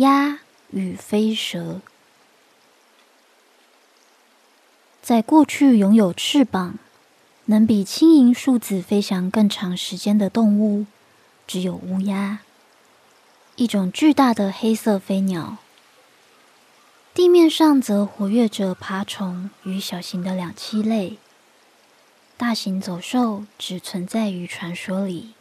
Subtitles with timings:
[0.00, 0.38] 鸭
[0.70, 1.82] 与飞蛇。
[5.02, 6.78] 在过去，拥有翅膀，
[7.44, 10.86] 能比轻盈树子飞翔更长时间的动物，
[11.46, 12.38] 只有乌鸦，
[13.56, 15.58] 一种巨大的黑色飞鸟。
[17.12, 21.18] 地面上则活跃着爬虫与小型的两栖类，
[22.38, 25.34] 大型走兽只存在于传说里。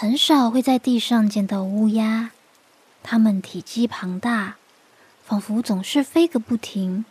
[0.00, 2.30] 很少会在地上见到乌鸦，
[3.02, 4.54] 它们体积庞大，
[5.24, 7.04] 仿佛总是飞个不停。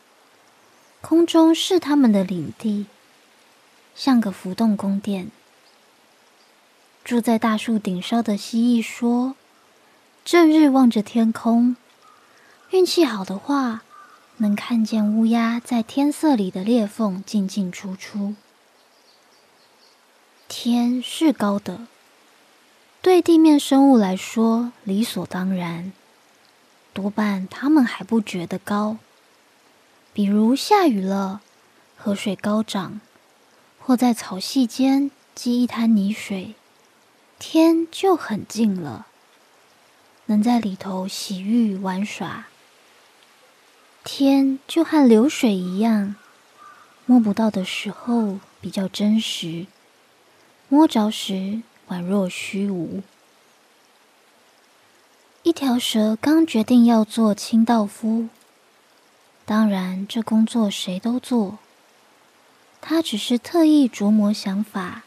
[1.01, 2.85] 空中是它们的领地，
[3.93, 5.29] 像个浮动宫殿。
[7.03, 9.35] 住在大树顶梢的蜥蜴说
[10.23, 11.75] ：“正日望着天空。”
[12.71, 13.83] 运气好的话，
[14.37, 18.35] 能看见乌鸦在天色里的裂缝进进出出。
[20.47, 21.87] 天是高的，
[23.07, 25.93] 对地面生物来说理所当然，
[26.91, 28.97] 多半他们还不觉得高。
[30.11, 31.39] 比如下雨了，
[31.95, 32.99] 河水高涨，
[33.79, 36.55] 或在草隙间积一滩泥水，
[37.39, 39.07] 天就很近了，
[40.25, 42.47] 能在里头洗浴玩耍。
[44.03, 46.17] 天就和流水一样，
[47.05, 49.65] 摸不到的时候比较真实，
[50.67, 53.01] 摸着时宛若虚无。
[55.43, 58.27] 一条蛇刚决定要做清道夫，
[59.45, 61.59] 当然这工作谁都做。
[62.81, 65.03] 他只是特意琢磨想法，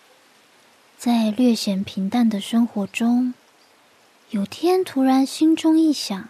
[0.98, 3.34] 在略显平淡的生活中，
[4.30, 6.28] 有天突然心中一想。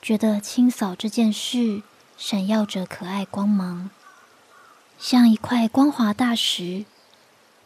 [0.00, 1.82] 觉得清扫这件事
[2.18, 3.90] 闪耀着可爱光芒，
[4.98, 6.84] 像一块光滑大石，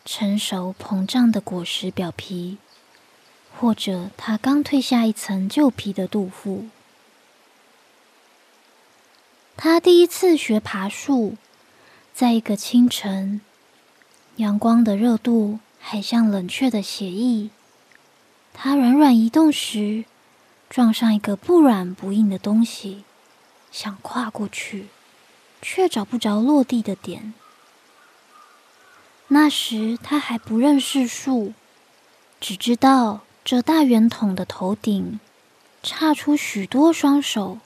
[0.06, 2.58] 成熟膨胀的果实表皮，
[3.58, 6.68] 或者它刚褪下一层旧皮的杜甫。
[9.56, 11.36] 他第一次学爬树，
[12.14, 13.40] 在一个清晨，
[14.36, 17.50] 阳光的热度还像冷却的血液，
[18.54, 20.04] 它软软移动时。
[20.68, 23.04] 撞上一个不软不硬的东西，
[23.70, 24.86] 想跨过去，
[25.62, 27.34] 却找不着落地的点。
[29.28, 31.52] 那时他还不认识树，
[32.40, 35.18] 只知道这大圆筒的头顶
[35.82, 37.58] 插出许多双手。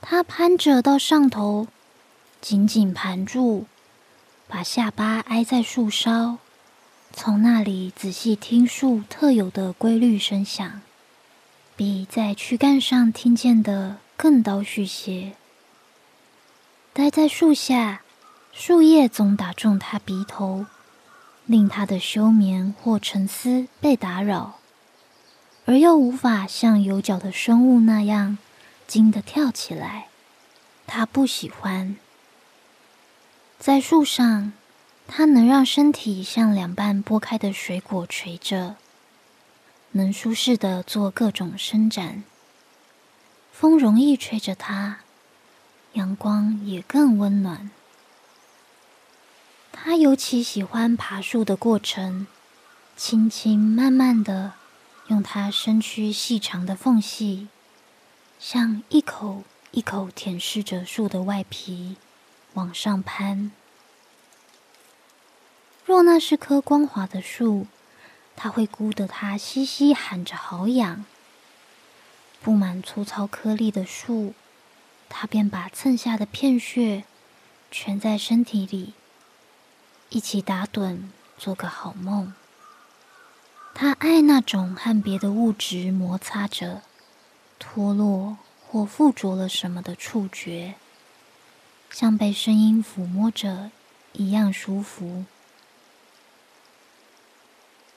[0.00, 1.66] 他攀着到上头，
[2.40, 3.66] 紧紧盘住，
[4.46, 6.38] 把下巴挨在树梢，
[7.12, 10.80] 从那里仔细听树特有的规律声响。
[11.76, 15.34] 比在躯干上听见的更倒叙些。
[16.92, 18.02] 待在树下，
[18.60, 20.66] 树叶总打中他鼻头，
[21.46, 24.58] 令他的休眠或沉思被打扰，
[25.64, 28.36] 而又无法像有脚的生物那样
[28.88, 30.08] 惊得跳起来。
[30.88, 31.94] 他不喜欢。
[33.60, 34.52] 在树上，
[35.06, 38.74] 他能让身体像两半剥开的水果垂着。
[39.92, 42.24] 能舒适的做各种伸展，
[43.52, 44.98] 风容易吹着它，
[45.92, 47.70] 阳光也更温暖。
[49.80, 52.26] 他尤其喜欢爬树的过程，
[52.96, 54.54] 轻轻慢慢的，
[55.06, 57.46] 用他身躯细长的缝隙，
[58.40, 61.96] 像一口一口舔舐着树的外皮，
[62.54, 63.52] 往上攀。
[65.86, 67.66] 若那是棵光滑的树。
[68.40, 71.04] 他会咕得他嘻嘻喊着，好痒。
[72.40, 74.32] 布满粗糙颗粒的树，
[75.08, 77.02] 他便把蹭下的片屑
[77.68, 78.92] 蜷在身体里，
[80.10, 82.32] 一起打盹，做个好梦。
[83.74, 86.82] 他爱那种和别的物质摩擦着、
[87.58, 90.74] 脱落或附着了什么的触觉，
[91.90, 93.70] 像被声音抚摸着
[94.14, 95.26] 一样舒服。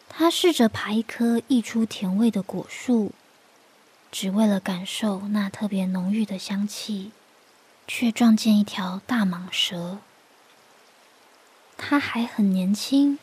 [0.09, 3.13] 他试着爬一棵溢出甜味的果树，
[4.11, 7.11] 只为了感受那特别浓郁的香气，
[7.87, 9.99] 却撞见一条大蟒蛇。
[11.83, 13.17] 他还很年轻，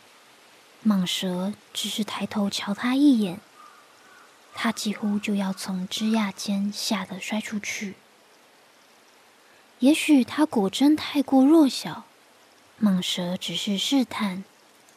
[0.85, 3.41] 蟒蛇只是抬头瞧他一眼，
[4.53, 7.95] 他几乎就要从枝桠间吓得摔出去。
[9.79, 12.05] 也许他果真太过弱小，
[12.83, 14.43] 蟒蛇只是试探，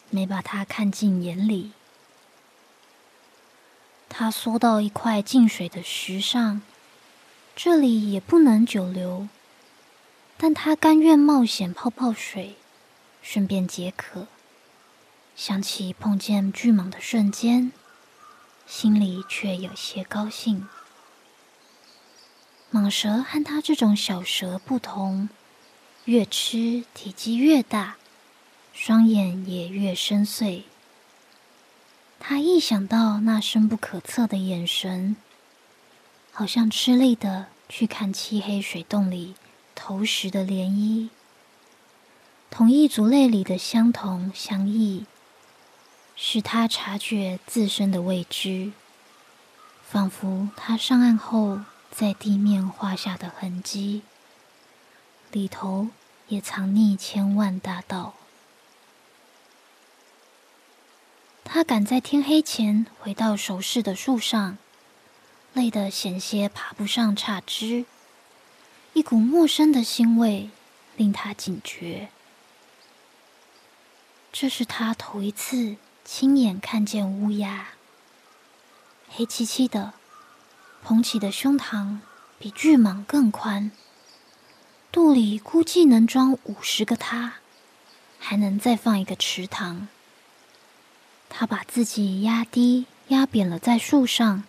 [0.09, 1.71] 没把他看进眼里。
[4.09, 6.63] 他缩到一块进水的石上，
[7.55, 9.29] 这里也不能久留，
[10.35, 12.55] 但他甘愿冒险泡泡水，
[13.21, 14.27] 顺便解渴。
[15.35, 17.71] 想起碰见巨蟒的瞬间，
[18.67, 20.67] 心里却有些高兴。
[22.71, 25.29] 蟒蛇和它这种小蛇不同，
[26.05, 27.97] 越吃体积越大，
[28.73, 30.63] 双眼也越深邃。
[32.19, 35.15] 它一想到那深不可测的眼神，
[36.31, 39.35] 好像吃力的去看漆黑水洞里
[39.73, 41.09] 投食的涟漪。
[42.51, 45.07] 同一族类里的相同相异，
[46.15, 48.73] 使他察觉自身的未知，
[49.87, 51.61] 仿佛他上岸后。
[51.93, 54.03] 在地面画下的痕迹，
[55.33, 55.89] 里头
[56.29, 58.13] 也藏匿千万大道。
[61.43, 64.57] 他赶在天黑前回到熟识的树上，
[65.51, 67.83] 累得险些爬不上杈枝。
[68.93, 70.49] 一股陌生的腥味
[70.95, 72.07] 令他警觉。
[74.31, 75.75] 这是他头一次
[76.05, 77.69] 亲眼看见乌鸦，
[79.09, 79.93] 黑漆漆的。
[80.83, 81.99] 捧起的胸膛
[82.39, 83.69] 比巨蟒更宽，
[84.91, 87.33] 肚里估计能装五十个它，
[88.17, 89.87] 还能再放一个池塘。
[91.29, 94.43] 他把自己压低、压扁了在树上，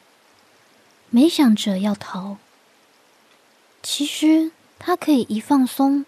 [1.10, 2.38] 没想着要逃。
[3.82, 6.06] 其实他可以一放松，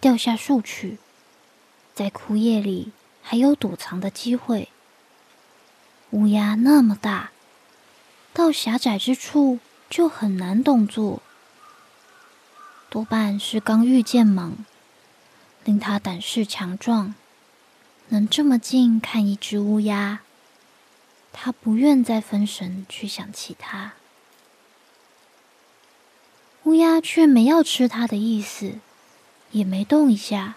[0.00, 0.98] 掉下树去，
[1.94, 2.92] 在枯叶里
[3.22, 4.68] 还有躲藏的机会。
[6.10, 7.30] 乌鸦那么大。
[8.34, 9.58] 到狭窄之处
[9.90, 11.20] 就很难动作，
[12.88, 14.64] 多半是刚遇见猛，
[15.64, 17.14] 令他胆识强壮，
[18.08, 20.20] 能这么近看一只乌鸦，
[21.30, 23.92] 他不愿再分神去想其他。
[26.62, 28.78] 乌鸦却没要吃他的意思，
[29.50, 30.56] 也没动一下，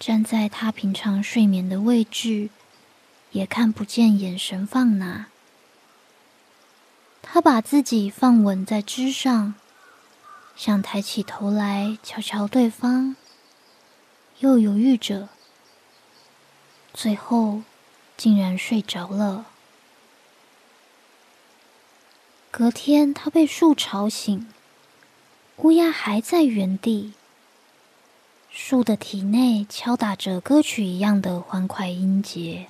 [0.00, 2.48] 站在他平常睡眠的位置，
[3.32, 5.26] 也看不见眼神放哪。
[7.20, 9.52] 他把自己放稳在枝上，
[10.56, 13.14] 想抬起头来瞧瞧对方，
[14.38, 15.28] 又犹豫着，
[16.94, 17.60] 最后
[18.16, 19.44] 竟然睡着了。
[22.50, 24.48] 隔天，他被树吵醒，
[25.58, 27.12] 乌鸦还在原地，
[28.52, 32.66] 树的体内敲打着歌曲一样的欢快音节。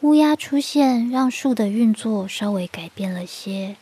[0.00, 3.76] 乌鸦出现，让树的运作稍微改变了些。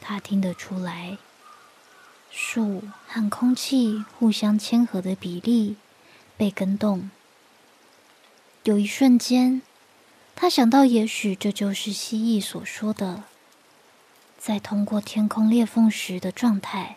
[0.00, 1.18] 他听得出来，
[2.30, 5.76] 树和空气互相牵合的比例
[6.38, 7.10] 被跟动。
[8.62, 9.60] 有一瞬间，
[10.34, 13.24] 他想到，也许这就是蜥蜴所说的，
[14.38, 16.96] 在通过天空裂缝时的状态。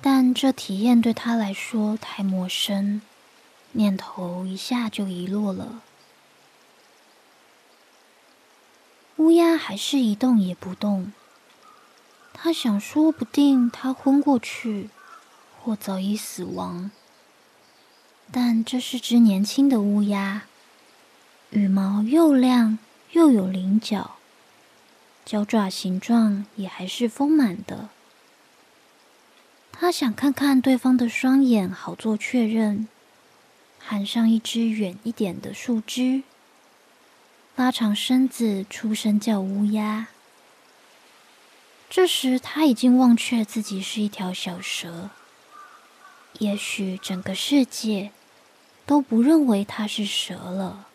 [0.00, 3.00] 但这体验对他来说太陌生，
[3.72, 5.82] 念头一下就遗落了。
[9.16, 11.12] 乌鸦还是一动也不动。
[12.34, 14.90] 他想，说不定他昏过去，
[15.58, 16.90] 或早已死亡。
[18.30, 20.42] 但这是只年轻的乌鸦，
[21.50, 22.78] 羽毛又亮
[23.12, 24.16] 又有棱角，
[25.24, 27.88] 脚爪形状也还是丰满的。
[29.78, 32.88] 他想看看对方的双眼，好做确认，
[33.78, 36.22] 喊上一只远一点的树枝。
[37.56, 40.08] 拉长身子，出声叫乌鸦。
[41.90, 45.10] 这时，他已经忘却自己是一条小蛇，
[46.38, 48.12] 也许整个世界
[48.86, 50.86] 都不认为它是蛇了。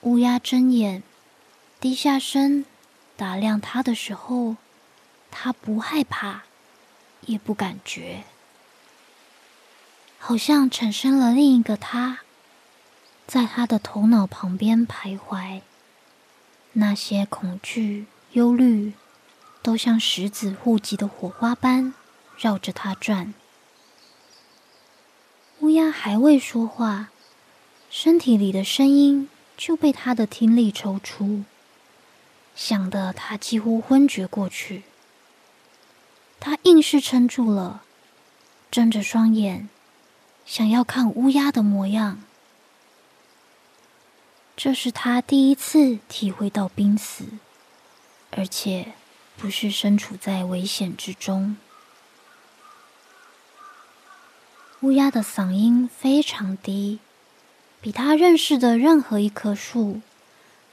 [0.00, 1.04] 乌鸦睁眼，
[1.80, 2.64] 低下身
[3.16, 4.56] 打量他的时候，
[5.36, 6.44] 他不害怕，
[7.22, 8.22] 也不感觉，
[10.16, 12.20] 好像产生了另一个他。
[13.26, 15.62] 在他的头脑旁边徘徊，
[16.74, 18.92] 那些恐惧、忧虑，
[19.60, 21.92] 都像石子护级的火花般
[22.38, 23.34] 绕着他转。
[25.60, 27.08] 乌鸦还未说话，
[27.90, 31.42] 身体里的声音就被他的听力抽出，
[32.54, 34.84] 响得他几乎昏厥过去。
[36.46, 37.82] 他硬是撑住了，
[38.70, 39.66] 睁着双眼，
[40.44, 42.20] 想要看乌鸦的模样。
[44.54, 47.24] 这是他第一次体会到濒死，
[48.30, 48.92] 而且
[49.38, 51.56] 不是身处在危险之中。
[54.80, 56.98] 乌鸦的嗓音非常低，
[57.80, 60.02] 比他认识的任何一棵树、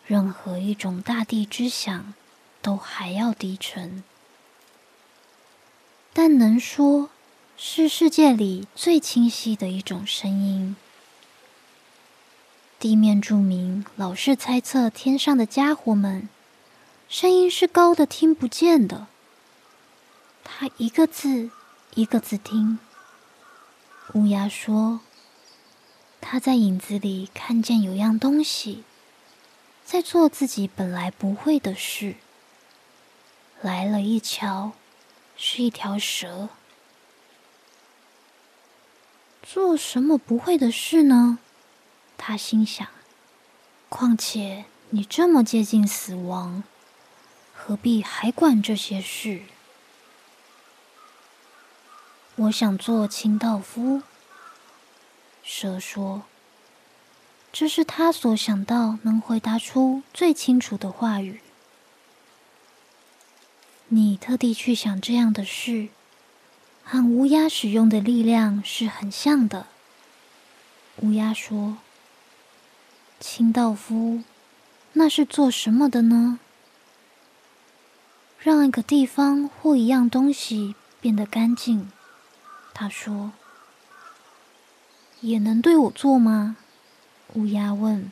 [0.06, 2.14] 任何一种大地之响
[2.62, 4.04] 都还要低沉，
[6.14, 7.10] 但能说
[7.58, 10.76] 是世界里最清晰的一种声音。
[12.80, 16.28] 地面著名老是猜测天上的家伙们
[17.08, 19.08] 声音是高的，听不见的。
[20.44, 21.52] 他一个字
[21.94, 22.80] 一个字听。
[24.14, 25.02] 乌鸦说
[26.20, 28.84] ：“他在影子里看见有样东西，
[29.86, 32.16] 在做自己本来不会的事。
[33.62, 34.72] 来了一瞧，
[35.44, 36.50] 是一条蛇。
[39.42, 41.40] 做什么不会的事呢？”
[42.16, 42.88] 他心想
[43.90, 46.62] ：“况且你这么接近死亡，
[47.56, 49.42] 何必还管这些事？”
[52.38, 54.04] 我想做清道夫。
[55.42, 56.22] 蛇说
[57.52, 61.42] ：“这是他所想到能回答出最清楚的话语。”
[63.94, 65.90] 你特地去想这样的事，
[66.82, 69.68] 和乌鸦使用的力量是很像的。
[71.02, 71.78] 乌鸦说。
[73.20, 74.24] 清道夫，
[74.94, 76.40] 那是做什么的呢？
[78.40, 81.92] 让一个地方或一样东西变得干净。
[82.74, 83.34] 他说
[85.20, 86.56] ：“也能对我做吗？”
[87.36, 88.10] 乌鸦问。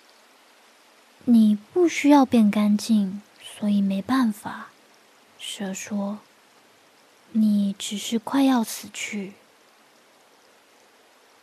[1.26, 3.22] “你不需要变干净，
[3.58, 4.68] 所以没办法。”
[5.38, 6.18] 蛇说
[7.32, 9.34] ：“你只是快要死去。”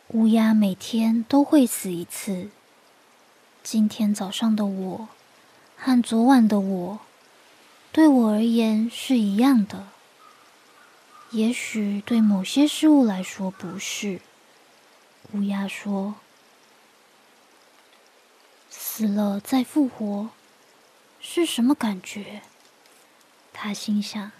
[0.08, 2.50] 乌鸦每天都会死一次。
[3.62, 5.08] 今天早上的我，
[5.76, 7.00] 和昨晚的我，
[7.90, 9.88] 对我而言是一样的。
[11.30, 14.20] 也许对某些事物来说不是。
[15.32, 16.16] 乌鸦说
[18.70, 20.28] ：“死了再复活，
[21.26, 22.42] 是什么感觉？”
[23.54, 24.30] 他心想：“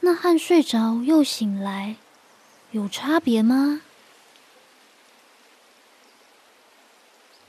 [0.00, 1.96] 那和睡着又醒来。”
[2.72, 3.82] 有差别吗？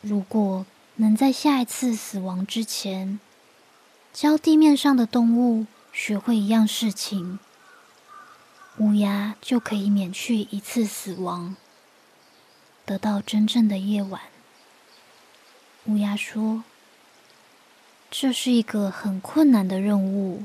[0.02, 0.68] 如果
[0.98, 3.20] 能在下一次死亡之前，
[4.14, 7.40] 教地面上的动物学会一样事情，
[8.78, 11.56] 乌鸦就可以免去一次死亡，
[12.86, 14.22] 得到真正的夜晚。
[15.86, 16.64] 乌鸦说
[18.18, 20.44] ：“这是一个很困难的任务，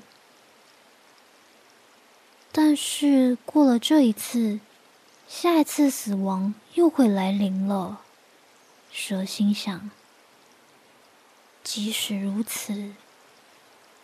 [2.51, 4.59] 但是过了这一次。”
[5.29, 8.01] 下一次死亡又会来临了，
[8.91, 9.89] 蛇心想。
[11.63, 12.95] 即使如此，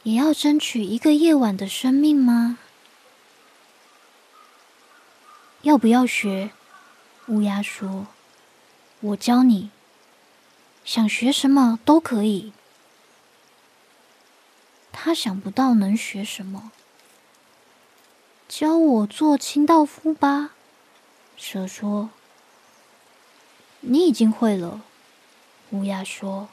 [0.04, 2.58] 也要争取一个夜晚的生命吗？
[5.62, 6.52] 要不要学？
[7.26, 8.06] 乌鸦说
[9.02, 9.70] ：“我教你，
[10.84, 12.52] 想学什么都可以。”
[14.98, 16.72] 他想不到能学什么，
[18.48, 20.52] 教我做清道夫吧。
[21.36, 22.08] 蛇说
[23.80, 24.80] ：“你已经会了。”
[25.70, 26.48] 乌鸦说：“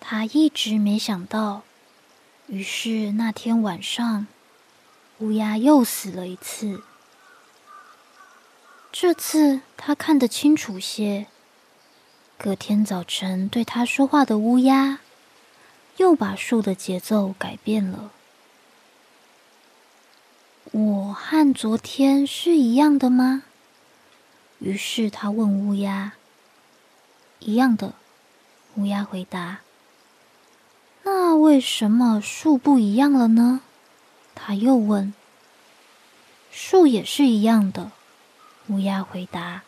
[0.00, 1.62] 他一直没想到。”
[2.48, 4.26] 于是那天晚上，
[5.20, 6.82] 乌鸦又死了一次。
[8.90, 11.28] 这次他看得清楚些。
[12.36, 14.98] 隔天早晨，对他说话的乌鸦
[15.98, 18.10] 又把树的节奏改变了。
[20.72, 23.42] 我和昨天是一样的吗？
[24.58, 26.14] 于是他问乌鸦。
[27.40, 27.94] 一样的，
[28.76, 29.60] 乌鸦回答。
[31.02, 33.60] 那为什么树不一样了呢？
[34.34, 35.12] 他又问。
[36.50, 37.90] 树也是一样的，
[38.68, 39.62] 乌鸦回答。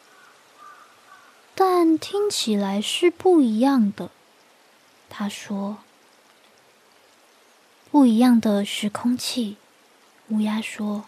[1.54, 4.10] 但听起来是不一样的，
[5.10, 5.78] 他说。
[7.94, 9.56] 不一样的是空气。
[10.30, 11.04] 乌鸦说：“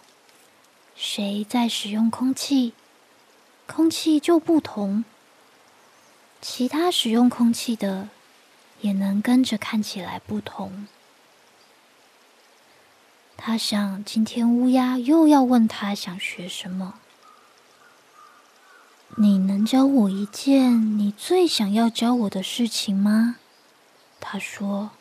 [0.95, 2.75] 谁在使用空气，
[3.67, 5.05] 空气就不同。
[6.41, 8.09] 其他使用空气的，
[8.83, 10.87] 也能跟着看起来不同。”
[13.37, 17.01] 他想，今天乌鸦又要问他想学什么。
[19.17, 23.39] 你能教我一件你最想要教我的事情吗？
[24.21, 24.93] 他说：“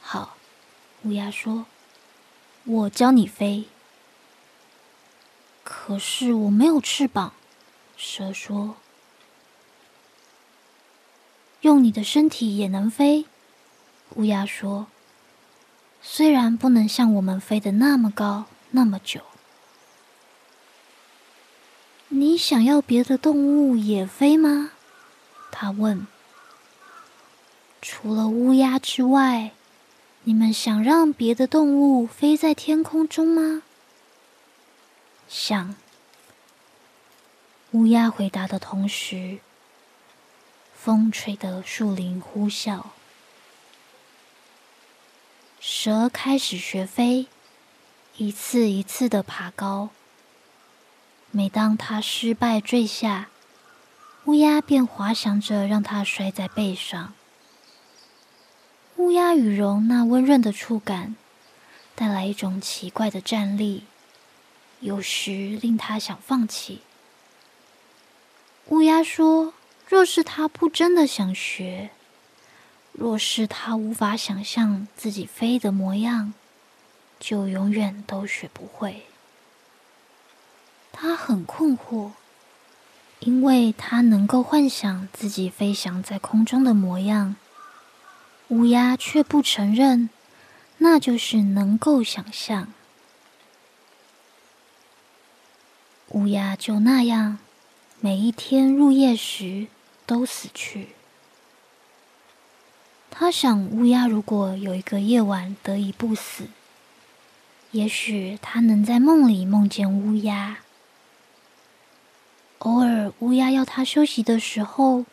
[0.00, 0.36] 好。”
[1.04, 1.66] 乌鸦说。
[2.64, 3.64] 我教你飞，
[5.64, 7.32] 可是我没有翅膀。
[7.96, 8.76] 蛇说
[11.62, 13.24] ：“用你的身体也能飞。”
[14.14, 14.88] 乌鸦说
[16.02, 19.22] ：“虽然不能像我们飞得那么高那么久。”
[22.08, 24.72] 你想要别的动物也飞吗？
[25.50, 26.06] 他问。
[27.80, 29.52] 除了乌鸦之外。
[30.24, 33.62] 你们想让别的动物飞在天空中吗？
[35.28, 35.74] 想。
[37.70, 39.38] 乌鸦回答的同时，
[40.74, 42.82] 风吹得树林呼啸，
[45.60, 47.26] 蛇开始学飞，
[48.16, 49.90] 一次一次的爬高。
[51.30, 53.28] 每当它失败坠下，
[54.24, 57.14] 乌鸦便滑翔着让它摔在背上。
[59.00, 61.16] 乌鸦羽绒那温润的触感，
[61.94, 63.84] 带来一种奇怪的战栗，
[64.80, 66.82] 有时令他想放弃。
[68.68, 69.54] 乌鸦说
[69.88, 71.88] ：“若是他不真的想学，
[72.92, 76.34] 若是他无法想象自己飞的模样，
[77.18, 79.06] 就永远都学不会。”
[80.92, 82.10] 他很困惑，
[83.20, 87.36] 因为他能够幻想自己飞翔在空中的模样，
[88.50, 90.10] 乌鸦却不承认，
[90.78, 92.72] 那就是能够想象。
[96.08, 97.38] 乌鸦就那样，
[98.00, 99.68] 每一天入夜时
[100.04, 100.88] 都死去。
[103.08, 106.48] 他想，乌鸦如果有一个夜晚得以不死，
[107.70, 110.58] 也许他能在梦里梦见乌鸦。
[112.58, 115.06] 偶尔，乌鸦要它休息的时候，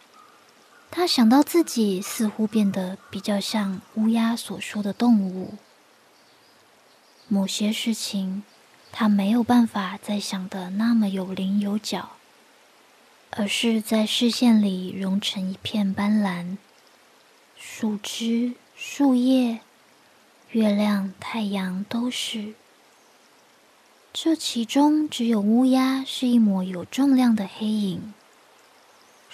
[0.89, 5.55] 他想到自己似乎变得比较像乌鸦所说的动物。
[7.27, 8.43] 某些事情，
[8.91, 12.11] 他没有办法再想的那么有棱有角，
[13.31, 16.57] 而是在视线里融成一片斑斓。
[17.57, 19.59] 树枝、树叶、
[20.51, 22.53] 月亮、太阳都是。
[24.13, 28.13] 这其中只有乌鸦是一抹有重量的黑影，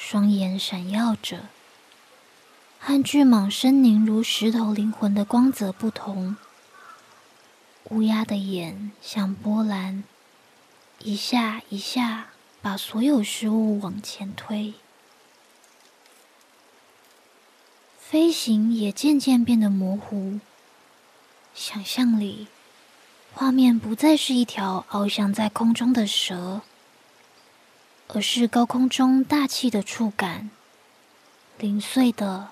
[0.06, 1.46] 双眼闪耀着，
[2.78, 6.36] 和巨蟒狰狞如石头灵魂的光泽不同。
[7.86, 10.04] 乌鸦的眼像波澜，
[11.00, 12.28] 一下一下
[12.62, 14.74] 把所有事物往前推，
[17.98, 20.42] 飞行也渐渐变得模糊，
[21.56, 22.48] 想象里。
[23.32, 26.62] 画面不再是一条翱翔在空中的蛇，
[28.16, 30.52] 而是高空中大气的触感，
[31.58, 32.50] 零碎的，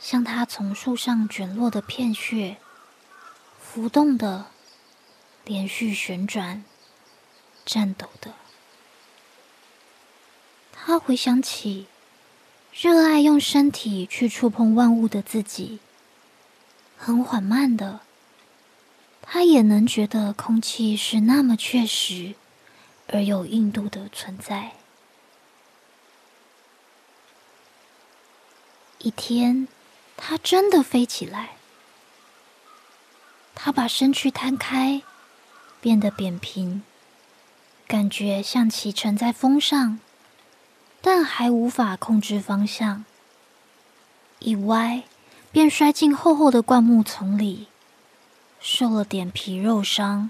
[0.00, 2.56] 像它从树上卷落的片屑，
[3.60, 4.46] 浮动的，
[5.44, 6.64] 连续旋转，
[7.64, 8.34] 颤抖的。
[10.72, 11.86] 他回想起
[12.72, 15.78] 热爱用身体去触碰万物的自己，
[16.96, 18.00] 很缓慢的。
[19.22, 22.34] 他也能觉得空气是那么确实
[23.06, 24.72] 而有硬度的存在。
[29.02, 29.66] 一天，
[30.16, 31.50] 它真的飞起来。
[33.54, 35.02] 它把身躯摊开，
[35.80, 36.82] 变得扁平，
[37.86, 39.98] 感觉像骑乘在风上，
[41.00, 43.06] 但还无法控制方向。
[44.38, 45.04] 一歪，
[45.50, 47.68] 便摔进厚厚的灌木丛里。
[48.60, 50.28] 受了点皮肉伤，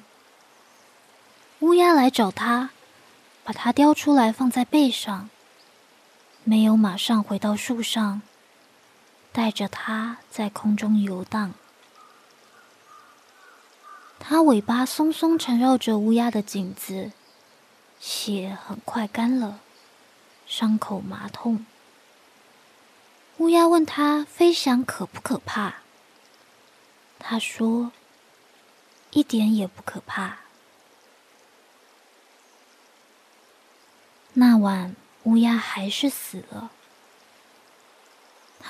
[1.59, 2.71] 乌鸦来找他，
[3.43, 5.29] 把它叼出来放在背上，
[6.45, 8.23] 没有马上回到树上，
[9.33, 11.55] 带着它在空中游荡。
[14.19, 17.13] 它尾巴松松缠绕着乌鸦的颈子，
[17.99, 19.61] 血很快干了，
[20.47, 21.65] 伤口麻痛。
[23.39, 25.77] 乌鸦问他飞翔可不可怕？
[27.19, 27.93] 他说。
[29.13, 30.37] 一点也不可怕。
[34.35, 36.71] 那晚，乌鸦还是死了。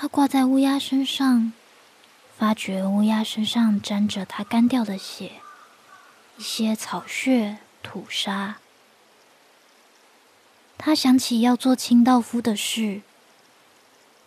[0.01, 1.53] 他挂在乌鸦身上，
[2.35, 5.33] 发觉乌鸦身上沾着它干掉的血，
[6.37, 8.57] 一些草屑、土沙。
[10.79, 13.01] 他想起要做清道夫的事，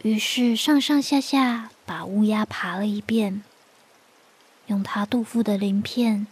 [0.02, 3.42] 于是上上下下把乌鸦爬了一遍。
[4.68, 6.28] 用它肚腹的鳞片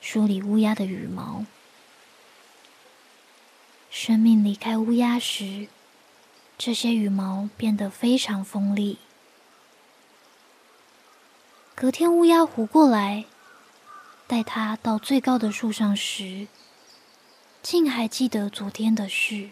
[0.00, 1.44] 梳理乌鸦的羽毛。
[3.90, 5.68] 生命离开乌鸦时，
[6.58, 8.98] 这些羽毛变得非常锋利。
[11.76, 13.26] 隔天，乌鸦活过来，
[14.26, 16.48] 带它到最高的树上时，
[17.62, 19.50] 竟还记得昨天的事。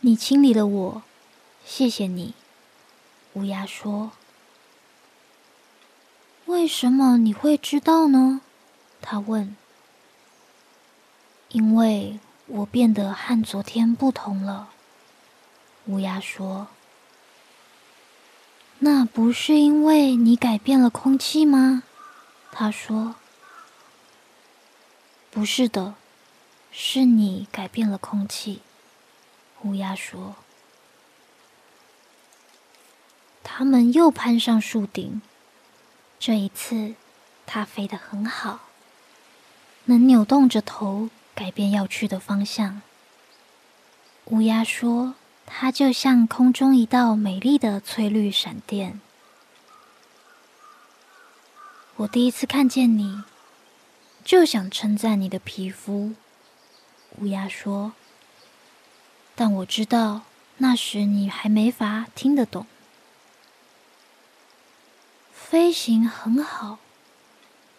[0.00, 1.02] 你清理了我，
[1.66, 2.32] 谢谢你。
[3.34, 4.12] 乌鸦说
[6.46, 8.40] ：“为什么你会知道呢？”
[9.02, 9.54] 他问。
[11.50, 14.70] “因为我变得和昨天不同了。”
[15.86, 16.68] 乌鸦说。
[18.80, 21.82] “那不是因为你改变了空气吗？”
[22.52, 23.16] 他说。
[25.30, 25.94] “不是的。”
[26.78, 28.60] 是你改变了空气。”
[29.64, 30.36] 乌鸦说。
[33.42, 35.22] 他们又攀上树顶，
[36.18, 36.94] 这一次，
[37.46, 38.60] 它飞得很好，
[39.86, 42.80] 能扭动着头改变要去的方向。
[44.24, 45.14] 乌鸦说
[45.46, 49.00] ：“它就像空中一道美丽的翠绿闪电。”
[51.96, 53.22] 我第一次看见你，
[54.24, 56.14] 就想称赞你的皮肤。
[57.18, 57.92] 乌鸦说
[59.36, 60.22] ：“但我知道
[60.56, 62.66] 那时你还没法听得懂。”
[65.32, 66.78] 飞行很好，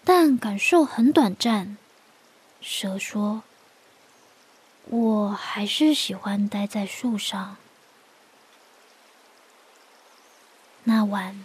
[0.06, 1.78] 但感受很短暂。
[2.62, 3.44] 蛇说。
[4.90, 7.58] 我还是喜欢待在树上。
[10.86, 11.44] 那晚，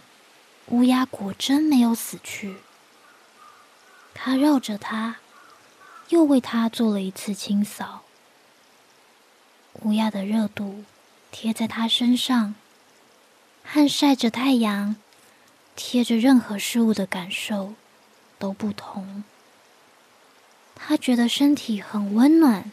[0.67, 2.55] 乌鸦果真没有死去。
[4.13, 5.17] 它绕着它，
[6.07, 8.03] 又为它做了一次清扫。
[9.81, 10.85] 乌鸦的热度
[11.29, 12.55] 贴在它身上，
[13.65, 14.95] 和晒着太阳、
[15.75, 17.73] 贴着任何事物的感受
[18.39, 19.25] 都不同。
[20.85, 22.71] 他觉得身体很温暖。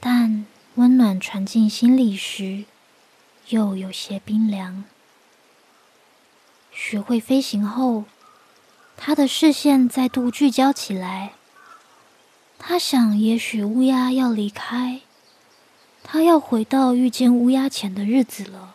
[0.00, 2.64] 但温暖传进心里时，
[3.48, 4.84] 又有些冰凉。
[6.72, 8.04] 学会飞行后，
[8.96, 11.34] 他的视线再度聚焦起来。
[12.58, 15.00] 他想，也许乌鸦要离开，
[16.02, 18.74] 他要回到遇见乌鸦前的日子了。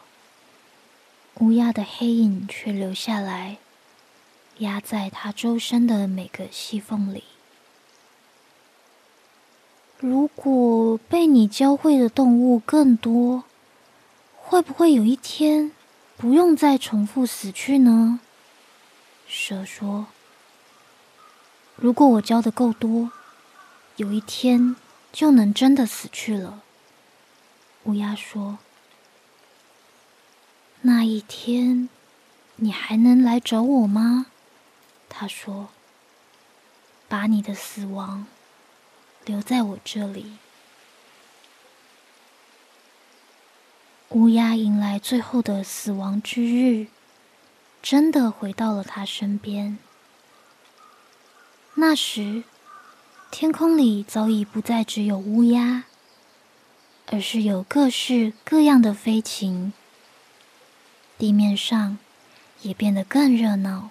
[1.39, 3.57] 乌鸦的黑影却留下来，
[4.59, 7.23] 压在他周身的每个细缝里。
[10.05, 13.45] 如果被你教会的动物更多，
[14.35, 15.71] 会不会有一天
[16.17, 18.19] 不用再重复死去呢？
[19.25, 20.07] 蛇说
[21.77, 23.13] ：“如果我教的够多，
[23.95, 24.75] 有一天
[25.13, 26.61] 就能真的死去了。”
[27.85, 28.57] 乌鸦说
[30.83, 31.87] ：“那一天，
[32.57, 34.25] 你还能来找我吗？”
[35.07, 35.69] 他说
[37.07, 38.25] ：“把你的死亡。”
[39.25, 40.37] 留在我这里。
[44.09, 46.87] 乌鸦迎来最后的死亡之日，
[47.81, 49.79] 真的回到了他身边。
[51.75, 52.43] 那时，
[53.31, 55.85] 天空里早已不再只有乌鸦，
[57.07, 59.73] 而是有各式各样的飞禽。
[61.17, 61.97] 地面上
[62.61, 63.89] 也变得更热闹。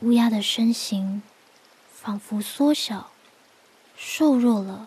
[0.00, 1.22] 乌鸦的身形。
[2.06, 3.10] 仿佛缩小、
[3.96, 4.86] 瘦弱了，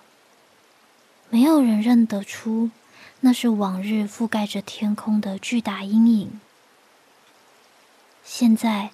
[1.30, 2.72] 没有人认得出
[3.20, 6.40] 那是往日覆盖着天空的巨大阴影。
[8.24, 8.92] 现在，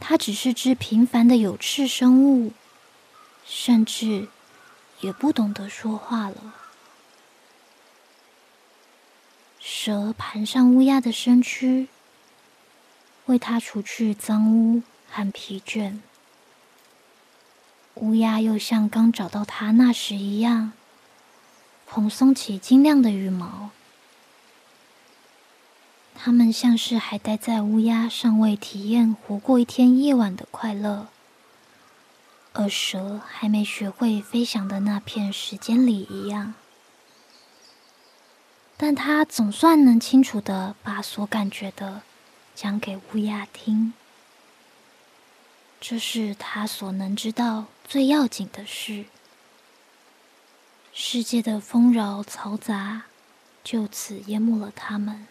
[0.00, 2.54] 它只是只平凡的有翅生物，
[3.44, 4.28] 甚至
[5.02, 6.54] 也不懂得说话了。
[9.60, 11.88] 蛇盘上乌鸦的身躯，
[13.26, 15.98] 为它除去脏污和疲倦。
[18.00, 20.72] 乌鸦又像刚找到它那时一样，
[21.86, 23.70] 蓬松起晶亮的羽毛。
[26.14, 31.08] 它们像是还待在乌鸦尚未体验活过一天夜晚的快乐，
[32.52, 36.54] 而蛇还没学会飞翔的那片时间里一样。
[38.76, 42.02] 但它总算能清楚的把所感觉的
[42.54, 43.92] 讲给乌鸦听。
[45.80, 49.06] 这是他所能知道最要紧的是。
[50.92, 53.04] 世界的丰饶嘈杂
[53.64, 55.26] 就此淹没了他们。